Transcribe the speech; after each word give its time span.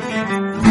Thank 0.00 0.64
you. 0.64 0.69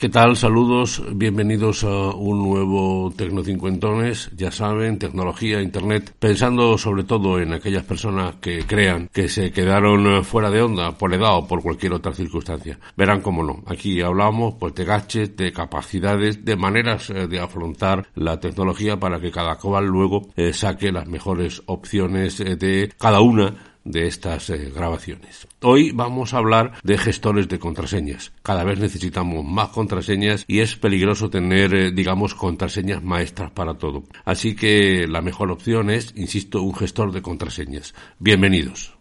¿Qué 0.00 0.08
tal? 0.08 0.34
Saludos, 0.34 1.02
bienvenidos 1.12 1.84
a 1.84 2.14
un 2.14 2.42
nuevo 2.42 3.12
Tecno 3.14 3.44
Cincuentones. 3.44 4.30
Ya 4.34 4.50
saben, 4.50 4.98
tecnología, 4.98 5.60
internet, 5.60 6.14
pensando 6.18 6.78
sobre 6.78 7.04
todo 7.04 7.38
en 7.38 7.52
aquellas 7.52 7.84
personas 7.84 8.36
que 8.36 8.64
crean 8.64 9.10
que 9.12 9.28
se 9.28 9.52
quedaron 9.52 10.24
fuera 10.24 10.50
de 10.50 10.62
onda 10.62 10.92
por 10.92 11.12
edad 11.12 11.36
o 11.36 11.46
por 11.46 11.60
cualquier 11.60 11.92
otra 11.92 12.14
circunstancia. 12.14 12.78
Verán 12.96 13.20
cómo 13.20 13.44
no. 13.44 13.62
Aquí 13.66 14.00
hablamos 14.00 14.54
pues 14.58 14.74
de 14.74 14.86
gadgets, 14.86 15.36
de 15.36 15.52
capacidades, 15.52 16.46
de 16.46 16.56
maneras 16.56 17.10
eh, 17.10 17.26
de 17.26 17.38
afrontar 17.38 18.06
la 18.14 18.40
tecnología 18.40 18.98
para 18.98 19.20
que 19.20 19.30
cada 19.30 19.56
cual 19.56 19.84
luego 19.84 20.28
eh, 20.34 20.54
saque 20.54 20.92
las 20.92 21.08
mejores 21.08 21.62
opciones 21.66 22.40
eh, 22.40 22.56
de 22.56 22.90
cada 22.96 23.20
una 23.20 23.69
de 23.84 24.06
estas 24.06 24.50
eh, 24.50 24.70
grabaciones. 24.74 25.46
Hoy 25.62 25.92
vamos 25.92 26.34
a 26.34 26.38
hablar 26.38 26.72
de 26.82 26.98
gestores 26.98 27.48
de 27.48 27.58
contraseñas. 27.58 28.32
Cada 28.42 28.64
vez 28.64 28.78
necesitamos 28.78 29.44
más 29.44 29.68
contraseñas 29.68 30.44
y 30.46 30.60
es 30.60 30.76
peligroso 30.76 31.30
tener, 31.30 31.74
eh, 31.74 31.92
digamos, 31.92 32.34
contraseñas 32.34 33.02
maestras 33.02 33.50
para 33.50 33.74
todo. 33.74 34.04
Así 34.24 34.54
que 34.54 35.06
la 35.08 35.22
mejor 35.22 35.50
opción 35.50 35.90
es, 35.90 36.12
insisto, 36.16 36.62
un 36.62 36.74
gestor 36.74 37.12
de 37.12 37.22
contraseñas. 37.22 37.94
Bienvenidos. 38.18 38.96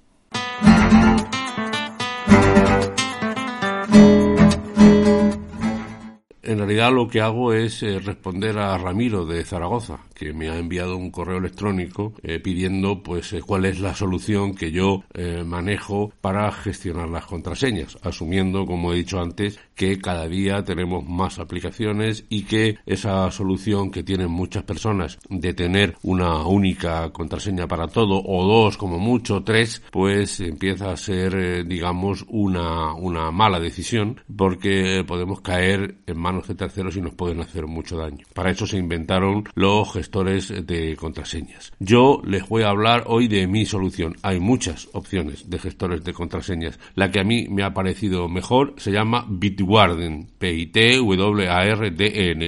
En 6.49 6.57
realidad 6.57 6.91
lo 6.91 7.07
que 7.07 7.21
hago 7.21 7.53
es 7.53 7.83
eh, 7.83 7.99
responder 7.99 8.57
a 8.57 8.75
Ramiro 8.75 9.23
de 9.23 9.45
Zaragoza, 9.45 9.99
que 10.15 10.33
me 10.33 10.49
ha 10.49 10.57
enviado 10.57 10.97
un 10.97 11.11
correo 11.11 11.37
electrónico 11.37 12.15
eh, 12.23 12.39
pidiendo 12.39 13.03
pues 13.03 13.33
eh, 13.33 13.41
cuál 13.45 13.65
es 13.65 13.79
la 13.79 13.93
solución 13.93 14.55
que 14.55 14.71
yo 14.71 15.03
manejo 15.45 16.11
para 16.21 16.51
gestionar 16.51 17.07
las 17.09 17.25
contraseñas, 17.25 17.99
asumiendo, 18.01 18.65
como 18.65 18.91
he 18.91 18.97
dicho 18.97 19.21
antes, 19.21 19.59
que 19.79 19.97
cada 19.97 20.27
día 20.27 20.65
tenemos 20.65 21.07
más 21.07 21.39
aplicaciones 21.39 22.25
y 22.27 22.43
que 22.43 22.79
esa 22.85 23.31
solución 23.31 23.91
que 23.91 24.03
tienen 24.03 24.29
muchas 24.29 24.63
personas 24.63 25.17
de 25.29 25.53
tener 25.53 25.95
una 26.03 26.45
única 26.45 27.09
contraseña 27.11 27.65
para 27.65 27.87
todo 27.87 28.21
o 28.21 28.45
dos 28.45 28.75
como 28.75 28.99
mucho, 28.99 29.41
tres, 29.41 29.81
pues 29.89 30.41
empieza 30.41 30.91
a 30.91 30.97
ser 30.97 31.65
digamos 31.65 32.25
una, 32.27 32.93
una 32.93 33.31
mala 33.31 33.61
decisión 33.61 34.19
porque 34.35 35.05
podemos 35.07 35.39
caer 35.39 35.95
en 36.07 36.19
manos 36.19 36.49
de 36.49 36.55
terceros 36.55 36.97
y 36.97 37.01
nos 37.01 37.13
pueden 37.13 37.39
hacer 37.39 37.65
mucho 37.65 37.95
daño. 37.95 38.25
Para 38.33 38.51
eso 38.51 38.67
se 38.67 38.77
inventaron 38.77 39.45
los 39.55 39.93
gestores 39.93 40.49
de 40.67 40.97
contraseñas. 40.97 41.71
Yo 41.79 42.21
les 42.25 42.49
voy 42.49 42.63
a 42.63 42.69
hablar 42.71 43.05
hoy 43.07 43.29
de 43.29 43.47
mi 43.47 43.65
solución. 43.65 44.17
Hay 44.23 44.41
muchas 44.41 44.89
opciones 44.91 45.49
de 45.49 45.57
gestores 45.57 46.03
de 46.03 46.11
contraseñas. 46.11 46.77
La 46.95 47.11
que 47.11 47.21
a 47.21 47.23
mí 47.23 47.47
me 47.47 47.63
ha 47.63 47.73
parecido 47.73 48.27
mejor 48.27 48.73
se 48.75 48.91
llama 48.91 49.25
Bitwarden. 49.69 50.27
P-I-T-W-A-R-D-N. 50.39 50.93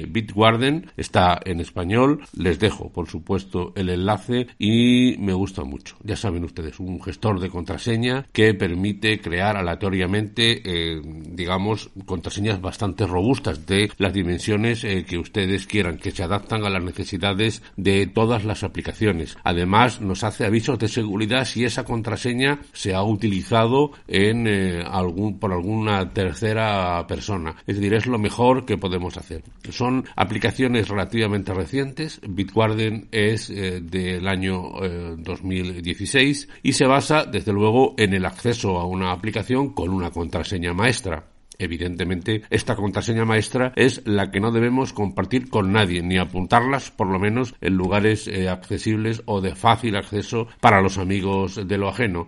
Bitwarden 0.08 0.90
está 0.96 1.38
en 1.44 1.60
español. 1.60 2.24
Les 2.36 2.58
dejo, 2.58 2.90
por 2.90 3.08
supuesto, 3.08 3.72
el 3.76 3.90
enlace 3.90 4.48
y 4.58 5.14
me 5.18 5.32
gusta 5.32 5.62
mucho. 5.62 5.94
Ya 6.02 6.16
saben 6.16 6.42
ustedes, 6.42 6.80
un 6.80 7.00
gestor 7.00 7.38
de 7.38 7.48
contraseña 7.48 8.26
que 8.32 8.54
permite 8.54 9.20
crear 9.20 9.56
aleatoriamente, 9.56 10.62
eh, 10.64 11.00
digamos, 11.04 11.90
contraseñas 12.06 12.60
bastante 12.60 13.06
robustas 13.06 13.66
de 13.66 13.92
las 13.98 14.12
dimensiones 14.12 14.82
eh, 14.82 15.04
que 15.04 15.18
ustedes 15.18 15.68
quieran, 15.68 15.98
que 15.98 16.10
se 16.10 16.24
adaptan 16.24 16.64
a 16.64 16.70
las 16.70 16.82
necesidades 16.82 17.62
de 17.76 18.08
todas 18.08 18.44
las 18.44 18.64
aplicaciones. 18.64 19.36
Además, 19.44 20.00
nos 20.00 20.24
hace 20.24 20.44
avisos 20.44 20.76
de 20.80 20.88
seguridad 20.88 21.44
si 21.44 21.64
esa 21.64 21.84
contraseña 21.84 22.58
se 22.72 22.94
ha 22.94 23.04
utilizado 23.04 23.92
en 24.08 24.48
eh, 24.48 24.82
algún 24.84 25.38
por 25.38 25.52
alguna 25.52 26.08
tercera 26.10 27.06
persona. 27.12 27.54
Es 27.66 27.76
decir, 27.76 27.92
es 27.92 28.06
lo 28.06 28.18
mejor 28.18 28.64
que 28.64 28.78
podemos 28.78 29.18
hacer. 29.18 29.42
Son 29.68 30.04
aplicaciones 30.16 30.88
relativamente 30.88 31.52
recientes. 31.52 32.20
Bitwarden 32.26 33.08
es 33.12 33.50
eh, 33.50 33.80
del 33.82 34.26
año 34.26 34.62
2016 35.18 36.48
y 36.62 36.72
se 36.72 36.86
basa, 36.86 37.24
desde 37.24 37.52
luego, 37.52 37.94
en 37.98 38.14
el 38.14 38.24
acceso 38.24 38.78
a 38.78 38.86
una 38.86 39.12
aplicación 39.12 39.74
con 39.74 39.90
una 39.90 40.10
contraseña 40.10 40.72
maestra. 40.72 41.26
Evidentemente, 41.58 42.42
esta 42.50 42.74
contraseña 42.74 43.24
maestra 43.24 43.72
es 43.76 44.02
la 44.04 44.30
que 44.30 44.40
no 44.40 44.50
debemos 44.50 44.92
compartir 44.92 45.48
con 45.48 45.72
nadie, 45.72 46.02
ni 46.02 46.18
apuntarlas, 46.18 46.90
por 46.90 47.08
lo 47.08 47.18
menos, 47.18 47.54
en 47.60 47.74
lugares 47.74 48.26
eh, 48.26 48.48
accesibles 48.48 49.22
o 49.26 49.40
de 49.40 49.54
fácil 49.54 49.96
acceso 49.96 50.48
para 50.60 50.80
los 50.80 50.98
amigos 50.98 51.60
de 51.68 51.78
lo 51.78 51.88
ajeno. 51.88 52.26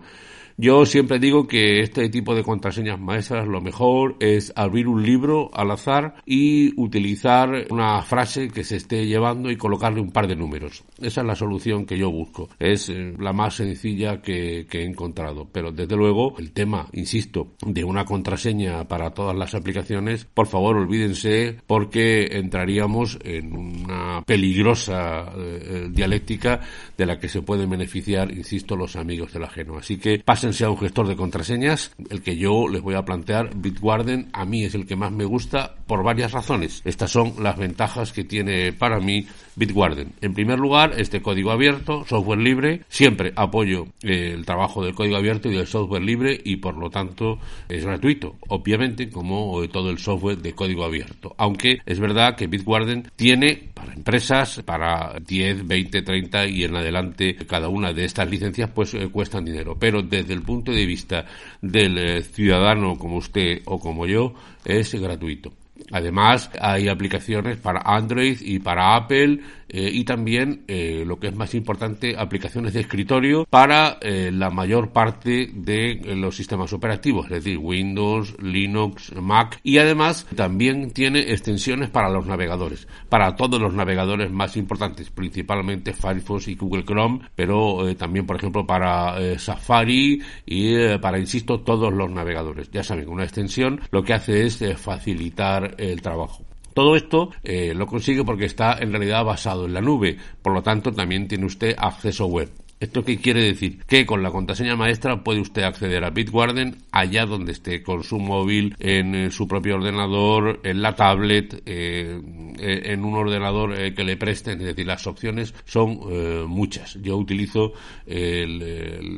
Yo 0.57 0.85
siempre 0.85 1.19
digo 1.19 1.47
que 1.47 1.81
este 1.81 2.07
tipo 2.07 2.33
de 2.33 2.41
contraseñas 2.41 2.97
maestras 2.97 3.45
lo 3.45 3.59
mejor 3.59 4.15
es 4.21 4.53
abrir 4.55 4.87
un 4.87 5.03
libro 5.03 5.49
al 5.53 5.69
azar 5.71 6.15
y 6.25 6.71
utilizar 6.79 7.67
una 7.71 8.01
frase 8.03 8.47
que 8.47 8.63
se 8.63 8.77
esté 8.77 9.05
llevando 9.05 9.51
y 9.51 9.57
colocarle 9.57 9.99
un 9.99 10.11
par 10.11 10.27
de 10.27 10.37
números. 10.37 10.85
Esa 11.01 11.21
es 11.21 11.27
la 11.27 11.35
solución 11.35 11.85
que 11.85 11.97
yo 11.97 12.09
busco. 12.09 12.47
Es 12.57 12.87
eh, 12.87 13.13
la 13.19 13.33
más 13.33 13.55
sencilla 13.55 14.21
que, 14.21 14.65
he 14.71 14.83
encontrado. 14.83 15.45
Pero 15.51 15.73
desde 15.73 15.97
luego 15.97 16.35
el 16.39 16.53
tema, 16.53 16.87
insisto, 16.93 17.55
de 17.65 17.83
una 17.83 18.05
contraseña 18.05 18.87
para 18.87 19.11
todas 19.11 19.35
las 19.35 19.55
aplicaciones, 19.55 20.23
por 20.23 20.47
favor 20.47 20.77
olvídense 20.77 21.57
porque 21.67 22.27
entraríamos 22.31 23.19
en 23.25 23.53
una 23.57 24.21
peligrosa 24.25 25.33
eh, 25.35 25.59
eh, 25.63 25.87
dialéctica 25.91 26.61
de 26.97 27.05
la 27.05 27.19
que 27.19 27.27
se 27.27 27.41
pueden 27.41 27.69
beneficiar, 27.69 28.31
insisto, 28.31 28.77
los 28.77 28.95
amigos 28.95 29.33
del 29.33 29.43
ajeno. 29.43 29.77
Así 29.77 29.97
que 29.97 30.19
sea 30.53 30.69
un 30.69 30.77
gestor 30.77 31.07
de 31.07 31.15
contraseñas, 31.15 31.91
el 32.09 32.21
que 32.21 32.37
yo 32.37 32.67
les 32.67 32.81
voy 32.81 32.95
a 32.95 33.05
plantear, 33.05 33.55
Bitwarden, 33.55 34.29
a 34.33 34.45
mí 34.45 34.63
es 34.63 34.75
el 34.75 34.85
que 34.85 34.95
más 34.95 35.11
me 35.11 35.25
gusta 35.25 35.75
por 35.87 36.03
varias 36.03 36.31
razones. 36.31 36.81
Estas 36.85 37.11
son 37.11 37.33
las 37.41 37.57
ventajas 37.57 38.11
que 38.11 38.23
tiene 38.23 38.73
para 38.73 38.99
mí 38.99 39.27
Bitwarden. 39.55 40.13
En 40.21 40.33
primer 40.33 40.59
lugar, 40.59 40.93
este 40.97 41.21
código 41.21 41.51
abierto, 41.51 42.05
software 42.07 42.39
libre, 42.39 42.81
siempre 42.89 43.33
apoyo 43.35 43.87
eh, 44.03 44.31
el 44.33 44.45
trabajo 44.45 44.83
del 44.83 44.95
código 44.95 45.15
abierto 45.15 45.49
y 45.49 45.55
del 45.55 45.67
software 45.67 46.03
libre 46.03 46.39
y 46.43 46.57
por 46.57 46.77
lo 46.77 46.89
tanto 46.89 47.39
es 47.69 47.85
gratuito, 47.85 48.35
obviamente 48.49 49.09
como 49.09 49.65
todo 49.69 49.89
el 49.89 49.97
software 49.97 50.37
de 50.37 50.53
código 50.53 50.83
abierto. 50.83 51.33
Aunque 51.37 51.79
es 51.85 51.99
verdad 51.99 52.35
que 52.35 52.47
Bitwarden 52.47 53.11
tiene 53.15 53.69
para 53.75 53.93
empresas, 53.93 54.63
para 54.65 55.19
10, 55.19 55.67
20, 55.67 56.01
30 56.01 56.47
y 56.47 56.63
en 56.63 56.75
adelante 56.75 57.35
cada 57.45 57.67
una 57.67 57.93
de 57.93 58.05
estas 58.05 58.27
licencias 58.27 58.71
pues 58.73 58.93
eh, 58.95 59.09
cuestan 59.11 59.45
dinero. 59.45 59.77
Pero 59.77 60.01
desde 60.01 60.33
el 60.33 60.41
punto 60.41 60.71
de 60.71 60.85
vista 60.85 61.25
del 61.61 61.97
eh, 61.97 62.23
ciudadano 62.23 62.97
como 62.97 63.17
usted 63.17 63.61
o 63.65 63.77
como 63.77 64.07
yo 64.07 64.33
es 64.63 64.95
gratuito. 64.95 65.51
Además, 65.91 66.49
hay 66.59 66.87
aplicaciones 66.87 67.57
para 67.57 67.81
Android 67.81 68.37
y 68.41 68.59
para 68.59 68.95
Apple 68.95 69.39
eh, 69.69 69.89
y 69.91 70.03
también, 70.03 70.63
eh, 70.67 71.03
lo 71.05 71.19
que 71.19 71.27
es 71.27 71.35
más 71.35 71.55
importante, 71.55 72.15
aplicaciones 72.17 72.73
de 72.73 72.81
escritorio 72.81 73.45
para 73.49 73.97
eh, 74.01 74.31
la 74.31 74.49
mayor 74.49 74.91
parte 74.91 75.49
de 75.53 76.01
los 76.15 76.35
sistemas 76.35 76.71
operativos, 76.73 77.25
es 77.25 77.43
decir, 77.43 77.57
Windows, 77.57 78.35
Linux, 78.41 79.13
Mac 79.15 79.59
y 79.63 79.77
además 79.77 80.27
también 80.35 80.91
tiene 80.91 81.19
extensiones 81.31 81.89
para 81.89 82.09
los 82.09 82.25
navegadores, 82.27 82.87
para 83.09 83.35
todos 83.35 83.59
los 83.59 83.73
navegadores 83.73 84.31
más 84.31 84.55
importantes, 84.57 85.09
principalmente 85.09 85.93
Firefox 85.93 86.47
y 86.47 86.55
Google 86.55 86.85
Chrome, 86.85 87.21
pero 87.35 87.95
también, 87.95 88.25
por 88.25 88.35
ejemplo, 88.37 88.65
para 88.65 89.37
Safari 89.39 90.21
y 90.45 90.97
para, 90.99 91.19
insisto, 91.19 91.61
todos 91.61 91.93
los 91.93 92.11
navegadores. 92.11 92.69
Ya 92.71 92.83
saben, 92.83 93.09
una 93.09 93.23
extensión 93.23 93.81
lo 93.91 94.03
que 94.03 94.13
hace 94.13 94.45
es 94.45 94.63
facilitar 94.77 95.75
el 95.77 96.01
trabajo. 96.01 96.45
Todo 96.75 96.97
esto 96.97 97.31
eh, 97.41 97.73
lo 97.73 97.87
consigue 97.87 98.25
porque 98.25 98.43
está 98.43 98.77
en 98.81 98.91
realidad 98.91 99.23
basado 99.23 99.65
en 99.65 99.73
la 99.73 99.79
nube, 99.79 100.17
por 100.41 100.53
lo 100.53 100.61
tanto 100.61 100.91
también 100.91 101.25
tiene 101.25 101.45
usted 101.45 101.73
acceso 101.77 102.25
web. 102.25 102.51
¿Esto 102.81 103.05
qué 103.05 103.17
quiere 103.17 103.43
decir? 103.43 103.79
Que 103.87 104.05
con 104.05 104.21
la 104.21 104.29
contraseña 104.29 104.75
maestra 104.75 105.23
puede 105.23 105.39
usted 105.39 105.63
acceder 105.63 106.03
a 106.03 106.09
Bitwarden 106.09 106.75
allá 106.91 107.25
donde 107.25 107.53
esté, 107.53 107.81
con 107.81 108.03
su 108.03 108.19
móvil, 108.19 108.75
en, 108.79 109.15
eh, 109.15 109.31
su 109.31 109.47
propio 109.47 109.75
ordenador, 109.75 110.59
en 110.63 110.81
la 110.81 110.93
tablet, 110.93 111.63
eh, 111.65 112.19
en 112.59 113.03
un 113.03 113.15
ordenador 113.15 113.93
que 113.93 114.03
le 114.03 114.17
presten. 114.17 114.59
Es 114.61 114.67
decir, 114.67 114.85
las 114.85 115.07
opciones 115.07 115.53
son 115.65 116.47
muchas. 116.47 116.97
Yo 117.01 117.17
utilizo 117.17 117.73
el, 118.05 118.61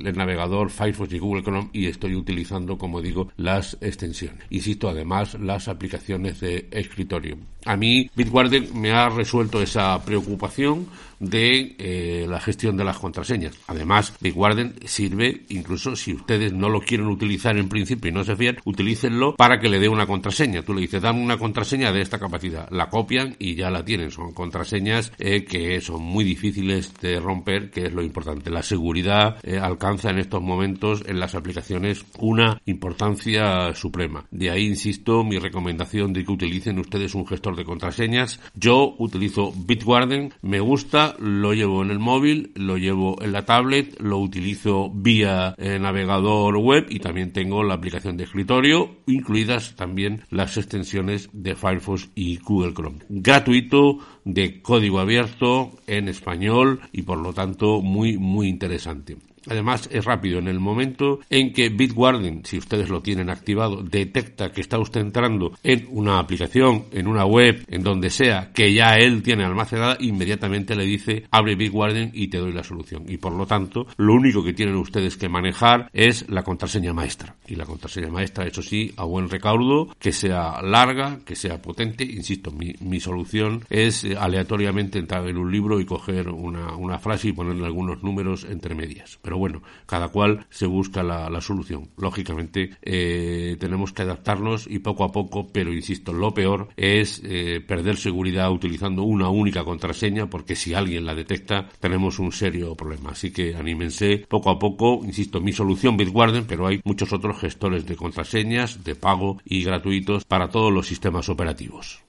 el, 0.06 0.18
navegador 0.18 0.70
Firefox 0.70 1.14
y 1.14 1.20
Google 1.20 1.44
Chrome 1.44 1.70
y 1.74 1.88
estoy 1.88 2.16
utilizando, 2.16 2.78
como 2.78 3.02
digo, 3.02 3.30
las 3.38 3.78
extensiones. 3.82 4.46
Insisto, 4.50 4.90
además, 4.90 5.36
las 5.40 5.68
aplicaciones 5.68 6.40
de 6.40 6.68
escritorio. 6.72 7.38
A 7.66 7.76
mí, 7.76 8.10
Bitwarden 8.16 8.70
me 8.80 8.92
ha 8.92 9.10
resuelto 9.10 9.62
esa 9.62 10.04
preocupación 10.04 10.88
de 11.20 11.76
eh, 11.80 12.26
la 12.30 12.40
gestión 12.40 12.78
de 12.78 12.84
las 12.84 12.98
contraseñas. 12.98 13.58
Además, 13.68 14.14
Bitwarden 14.22 14.76
sirve, 14.86 15.42
incluso 15.50 15.96
si 15.96 16.14
ustedes 16.14 16.54
no 16.54 16.70
lo 16.70 16.80
quieren 16.82 17.08
utilizar 17.08 17.58
en 17.58 17.70
principio 17.70 18.10
y 18.10 18.14
no 18.14 18.24
se 18.24 18.36
fían, 18.36 18.58
utilícenlo 18.66 19.36
para 19.36 19.60
que 19.60 19.70
le 19.70 19.80
dé 19.80 19.90
una 19.90 20.06
contraseña. 20.06 20.62
Tú 20.62 20.74
le 20.74 20.82
dices, 20.82 21.02
dame 21.02 21.22
una 21.22 21.38
contraseña 21.38 21.92
de 21.92 22.02
esta 22.02 22.20
capacidad. 22.20 22.70
La 22.70 22.90
copian 22.90 23.27
y 23.40 23.56
ya 23.56 23.70
la 23.70 23.84
tienen. 23.84 24.12
Son 24.12 24.34
contraseñas 24.34 25.12
eh, 25.20 25.44
que 25.44 25.82
son 25.82 26.04
muy 26.04 26.24
difíciles 26.24 26.94
de 27.02 27.20
romper, 27.20 27.70
que 27.70 27.88
es 27.88 27.94
lo 27.94 28.04
importante. 28.04 28.50
La 28.50 28.64
seguridad 28.64 29.38
eh, 29.44 29.58
alcanza 29.58 30.10
en 30.10 30.20
estos 30.20 30.42
momentos 30.42 31.04
en 31.08 31.20
las 31.20 31.36
aplicaciones 31.36 32.06
una 32.20 32.62
importancia 32.66 33.74
suprema. 33.74 34.26
De 34.32 34.50
ahí, 34.50 34.66
insisto, 34.66 35.24
mi 35.24 35.40
recomendación 35.40 36.14
de 36.14 36.24
que 36.24 36.32
utilicen 36.32 36.80
ustedes 36.80 37.16
un 37.16 37.28
gestor 37.28 37.56
de 37.56 37.66
contraseñas. 37.66 38.40
Yo 38.56 38.96
utilizo 38.98 39.54
Bitwarden, 39.56 40.34
me 40.42 40.60
gusta 40.60 41.16
lo 41.20 41.54
llevo 41.54 41.84
en 41.84 41.92
el 41.92 42.00
móvil, 42.00 42.52
lo 42.56 42.78
llevo 42.78 43.22
en 43.22 43.32
la 43.32 43.46
tablet, 43.46 44.00
lo 44.02 44.20
utilizo 44.20 44.90
vía 44.90 45.56
eh, 45.58 45.80
navegador 45.80 46.58
web 46.58 46.86
y 46.90 47.00
también 47.00 47.34
tengo 47.34 47.64
la 47.64 47.76
aplicación 47.76 48.18
de 48.18 48.26
escritorio, 48.26 48.98
incluidas 49.08 49.76
también 49.76 50.22
las 50.30 50.58
extensiones 50.58 51.30
de 51.34 51.56
Firefox 51.56 52.10
y 52.16 52.38
Google 52.38 52.74
Chrome. 52.74 53.00
Gratuito, 53.22 54.00
de 54.26 54.62
código 54.62 55.00
abierto, 55.00 55.72
en 55.88 56.08
español 56.08 56.82
y 56.92 57.04
por 57.04 57.18
lo 57.20 57.34
tanto 57.34 57.82
muy, 57.82 58.18
muy 58.18 58.48
interesante. 58.48 59.18
Además, 59.50 59.90
es 59.92 60.06
rápido. 60.06 60.40
En 60.40 60.48
el 60.48 60.60
momento 60.60 61.20
en 61.30 61.54
que 61.54 61.70
Bitwarden, 61.70 62.46
si 62.46 62.58
ustedes 62.58 62.90
lo 62.90 63.02
tienen 63.02 63.30
activado, 63.30 63.82
detecta 63.84 64.52
que 64.52 64.62
está 64.62 64.80
usted 64.80 65.02
entrando 65.02 65.54
en 65.64 65.88
una 65.90 66.20
aplicación, 66.20 66.86
en 66.92 67.08
una 67.08 67.26
web, 67.26 67.64
en 67.68 67.84
donde 67.84 68.10
sea, 68.10 68.52
que 68.54 68.74
ya 68.74 68.98
él 68.98 69.24
tiene 69.24 69.46
almacenada, 69.46 69.98
inmediatamente 70.00 70.76
le 70.76 70.86
dice 70.86 71.26
abre 71.32 71.56
Bitwarden 71.56 72.12
y 72.14 72.28
te 72.28 72.38
doy 72.38 72.52
la 72.52 72.64
solución. 72.64 73.04
Y 73.08 73.18
por 73.18 73.34
lo 73.34 73.46
tanto, 73.46 73.88
lo 73.98 74.14
único 74.14 74.44
que 74.44 74.54
tienen 74.54 74.76
ustedes 74.76 75.18
que 75.18 75.30
manejar 75.30 75.90
es 75.94 76.30
la 76.30 76.44
contraseña 76.44 76.94
maestra. 76.94 77.36
Y 77.48 77.56
la 77.56 77.66
contraseña 77.66 78.10
maestra, 78.10 78.46
eso 78.46 78.62
sí, 78.62 78.94
a 78.98 79.04
buen 79.04 79.30
recaudo, 79.30 79.96
que 80.00 80.12
sea 80.12 80.62
larga, 80.62 81.20
que 81.26 81.36
sea 81.36 81.62
potente. 81.62 82.04
Insisto, 82.04 82.52
mi, 82.52 83.00
solución 83.00 83.64
es 83.70 84.04
eh, 84.04 84.16
aleatoriamente 84.18 84.98
entrar 84.98 85.28
en 85.28 85.38
un 85.38 85.52
libro 85.52 85.80
y 85.80 85.86
coger 85.86 86.30
una, 86.30 86.76
una 86.76 86.98
frase 86.98 87.30
y 87.30 87.34
ponerle 87.34 87.66
algunos 87.66 88.02
números 88.04 88.46
entre 88.50 88.74
medias. 88.74 89.20
Pero 89.22 89.37
bueno, 89.38 89.62
cada 89.86 90.10
cual 90.10 90.46
se 90.50 90.66
busca 90.66 91.04
la, 91.04 91.38
solución. 91.42 91.90
Lógicamente 91.98 92.72
eh, 92.82 93.58
tenemos 93.60 93.94
que 93.94 94.02
adaptarnos 94.02 94.68
y 94.68 94.80
poco 94.80 95.04
a 95.04 95.12
poco, 95.12 95.48
pero 95.52 95.72
insisto, 95.72 96.14
lo 96.14 96.34
peor 96.34 96.70
es 96.76 97.22
eh, 97.24 97.62
perder 97.66 97.98
seguridad 97.98 98.52
utilizando 98.52 99.04
una 99.04 99.30
única 99.30 99.64
contraseña 99.64 100.30
porque 100.30 100.56
si 100.56 100.74
alguien 100.74 101.06
la 101.06 101.16
detecta 101.16 101.70
tenemos 101.80 102.20
un 102.20 102.32
serio 102.32 102.76
problema. 102.76 103.12
Así 103.12 103.32
que 103.32 103.56
anímense 103.56 104.26
poco 104.28 104.50
a 104.50 104.60
poco, 104.60 105.02
insisto, 105.04 105.40
mi 105.40 105.54
solución 105.54 105.98
Bitwarden, 105.98 106.46
pero 106.46 106.68
hay 106.68 106.82
muchos 106.84 107.14
otros 107.14 107.40
gestores 107.40 107.86
de 107.86 107.96
contraseñas, 107.96 108.84
de 108.84 108.96
pago 108.96 109.40
y 109.46 109.64
gratuitos 109.64 110.26
para 110.26 110.50
todos 110.50 110.74
los 110.74 110.88
sistemas 110.88 111.30
operativos. 111.30 112.02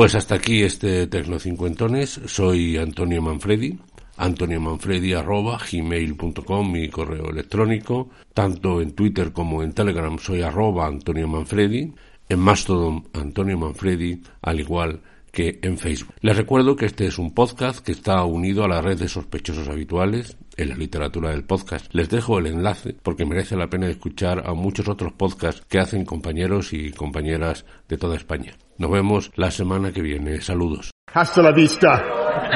Pues 0.00 0.14
hasta 0.14 0.36
aquí 0.36 0.62
este 0.62 1.06
Tecnocincuentones. 1.08 2.22
Soy 2.24 2.78
Antonio 2.78 3.20
Manfredi. 3.20 3.78
Antonio 4.16 4.58
Manfredi 4.58 5.12
arroba 5.12 5.58
gmail.com, 5.70 6.72
mi 6.72 6.88
correo 6.88 7.28
electrónico. 7.28 8.08
Tanto 8.32 8.80
en 8.80 8.92
Twitter 8.92 9.30
como 9.30 9.62
en 9.62 9.74
Telegram 9.74 10.18
soy 10.18 10.40
arroba 10.40 10.86
Antonio 10.86 11.28
Manfredi. 11.28 11.92
En 12.30 12.38
Mastodon 12.38 13.08
Antonio 13.12 13.58
Manfredi, 13.58 14.22
al 14.40 14.60
igual 14.60 15.02
que 15.32 15.58
en 15.62 15.78
Facebook. 15.78 16.14
Les 16.20 16.36
recuerdo 16.36 16.76
que 16.76 16.86
este 16.86 17.06
es 17.06 17.18
un 17.18 17.34
podcast 17.34 17.84
que 17.84 17.92
está 17.92 18.24
unido 18.24 18.64
a 18.64 18.68
la 18.68 18.82
red 18.82 18.98
de 18.98 19.08
sospechosos 19.08 19.68
habituales 19.68 20.36
en 20.56 20.68
la 20.68 20.76
literatura 20.76 21.30
del 21.30 21.44
podcast. 21.44 21.92
Les 21.92 22.08
dejo 22.08 22.38
el 22.38 22.46
enlace 22.46 22.96
porque 23.02 23.24
merece 23.24 23.56
la 23.56 23.68
pena 23.68 23.88
escuchar 23.88 24.42
a 24.46 24.54
muchos 24.54 24.88
otros 24.88 25.12
podcasts 25.12 25.62
que 25.68 25.78
hacen 25.78 26.04
compañeros 26.04 26.72
y 26.72 26.90
compañeras 26.92 27.64
de 27.88 27.98
toda 27.98 28.16
España. 28.16 28.54
Nos 28.78 28.90
vemos 28.90 29.30
la 29.36 29.50
semana 29.50 29.92
que 29.92 30.02
viene. 30.02 30.40
Saludos. 30.40 30.90
Hasta 31.12 31.42
la 31.42 31.52
vista, 31.52 32.04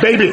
baby. 0.02 0.32